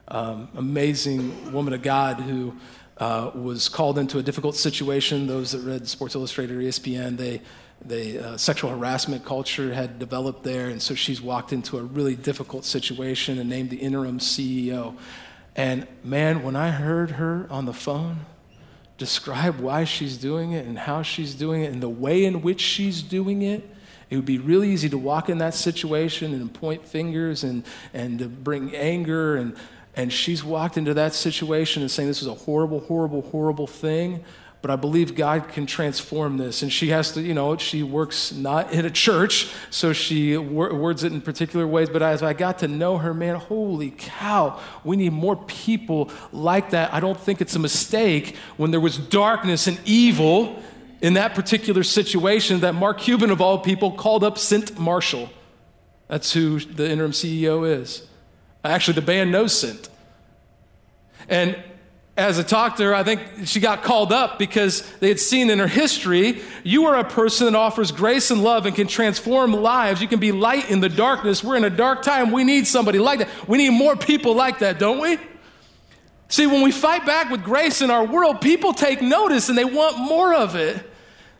[0.08, 2.56] Um, amazing woman of God who
[2.98, 5.28] uh, was called into a difficult situation.
[5.28, 7.42] Those that read Sports Illustrated or ESPN, they,
[7.86, 12.16] they uh, sexual harassment culture had developed there, and so she's walked into a really
[12.16, 14.98] difficult situation and named the interim CEO.
[15.56, 18.26] And man, when I heard her on the phone
[18.98, 22.62] describe why she's doing it and how she's doing it and the way in which
[22.62, 23.68] she's doing it,
[24.10, 28.20] it would be really easy to walk in that situation and point fingers and, and
[28.20, 29.38] to bring anger.
[29.38, 29.56] And,
[29.96, 34.24] and she's walked into that situation and saying, This is a horrible, horrible, horrible thing
[34.62, 36.62] but I believe God can transform this.
[36.62, 41.04] And she has to, you know, she works not in a church, so she words
[41.04, 41.90] it in particular ways.
[41.90, 46.70] But as I got to know her, man, holy cow, we need more people like
[46.72, 46.94] that.
[46.94, 50.62] I don't think it's a mistake when there was darkness and evil
[51.02, 55.30] in that particular situation that Mark Cuban, of all people, called up Cynt Marshall.
[56.08, 58.06] That's who the interim CEO is.
[58.64, 59.90] Actually, the band knows Cynt.
[61.28, 61.58] And
[62.22, 65.50] as I talked to her, I think she got called up because they had seen
[65.50, 69.54] in her history, you are a person that offers grace and love and can transform
[69.54, 70.02] lives.
[70.02, 71.44] You can be light in the darkness.
[71.44, 72.32] We're in a dark time.
[72.32, 73.48] We need somebody like that.
[73.48, 75.18] We need more people like that, don't we?
[76.28, 79.66] See, when we fight back with grace in our world, people take notice and they
[79.66, 80.90] want more of it.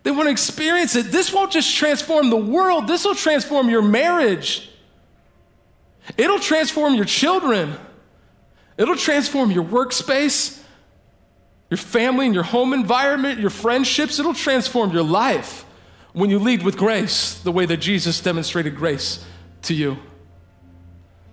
[0.04, 1.08] They want to experience it.
[1.08, 4.70] This won't just transform the world, this will transform your marriage.
[6.18, 7.76] It'll transform your children.
[8.78, 10.61] It'll transform your workspace.
[11.72, 14.20] Your family and your home environment, your friendships.
[14.20, 15.66] It'll transform your life
[16.12, 19.26] when you lead with grace the way that Jesus demonstrated grace
[19.64, 19.98] to you.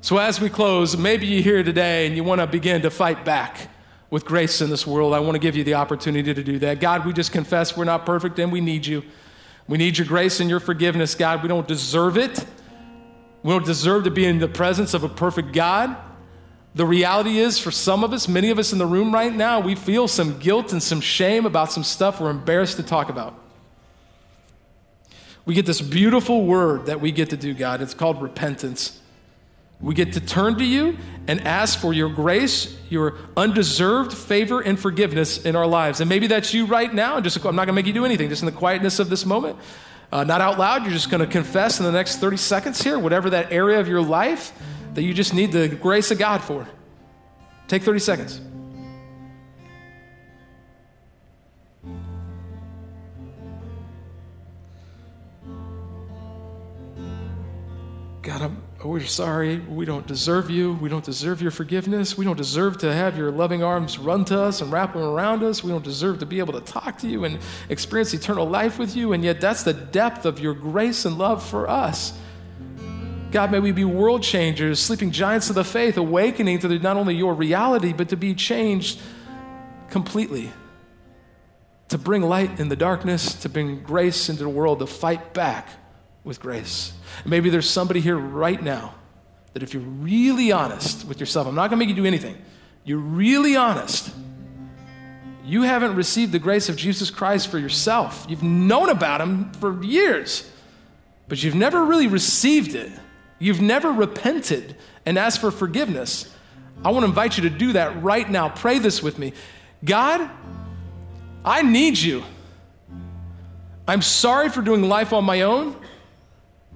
[0.01, 3.25] So, as we close, maybe you're here today and you want to begin to fight
[3.25, 3.69] back
[4.11, 5.13] with grace in this world.
[5.13, 6.79] I want to give you the opportunity to do that.
[6.79, 9.03] God, we just confess we're not perfect and we need you.
[9.67, 11.43] We need your grace and your forgiveness, God.
[11.43, 12.47] We don't deserve it.
[13.43, 15.97] We don't deserve to be in the presence of a perfect God.
[16.79, 19.59] The reality is, for some of us, many of us in the room right now,
[19.59, 23.35] we feel some guilt and some shame about some stuff we're embarrassed to talk about.
[25.45, 27.83] We get this beautiful word that we get to do, God.
[27.83, 29.01] It's called repentance.
[29.81, 34.79] We get to turn to you and ask for your grace, your undeserved favor and
[34.79, 35.99] forgiveness in our lives.
[36.01, 37.17] And maybe that's you right now.
[37.17, 38.29] And just I'm not going to make you do anything.
[38.29, 39.59] Just in the quietness of this moment,
[40.13, 40.85] uh, not out loud.
[40.85, 43.89] You're just going to confess in the next 30 seconds here, whatever that area of
[43.89, 44.53] your life
[44.99, 46.67] that you just need the grace of God for.
[47.69, 48.41] Take 30 seconds.
[58.23, 59.59] God, I'm, oh, we're sorry.
[59.61, 60.73] We don't deserve you.
[60.73, 62.19] We don't deserve your forgiveness.
[62.19, 65.45] We don't deserve to have your loving arms run to us and wrap them around
[65.45, 65.63] us.
[65.63, 67.39] We don't deserve to be able to talk to you and
[67.69, 69.13] experience eternal life with you.
[69.13, 72.19] And yet, that's the depth of your grace and love for us.
[73.31, 77.15] God, may we be world changers, sleeping giants of the faith, awakening to not only
[77.15, 79.01] your reality, but to be changed
[79.91, 80.51] completely.
[81.89, 85.69] To bring light in the darkness, to bring grace into the world, to fight back
[86.25, 86.93] with grace.
[87.23, 88.95] And maybe there's somebody here right now
[89.53, 92.41] that if you're really honest with yourself, I'm not going to make you do anything.
[92.85, 94.11] You're really honest.
[95.45, 98.27] You haven't received the grace of Jesus Christ for yourself.
[98.29, 100.51] You've known about him for years,
[101.27, 102.93] but you've never really received it.
[103.39, 104.77] You've never repented
[105.07, 106.35] and asked for forgiveness.
[106.85, 108.49] I want to invite you to do that right now.
[108.49, 109.33] Pray this with me.
[109.85, 110.29] God,
[111.45, 112.25] I need you.
[113.87, 115.75] I'm sorry for doing life on my own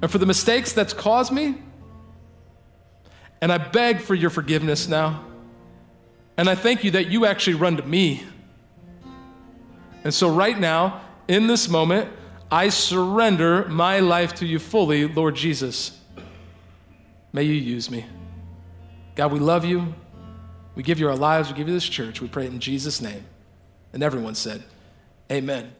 [0.00, 1.56] and for the mistakes that's caused me.
[3.40, 5.24] And I beg for your forgiveness now.
[6.36, 8.24] And I thank you that you actually run to me.
[10.04, 12.10] And so, right now, in this moment,
[12.50, 15.98] I surrender my life to you fully, Lord Jesus.
[17.32, 18.04] May you use me.
[19.14, 19.94] God, we love you.
[20.74, 21.50] We give you our lives.
[21.50, 22.20] We give you this church.
[22.20, 23.24] We pray in Jesus' name.
[23.92, 24.62] And everyone said,
[25.30, 25.72] Amen.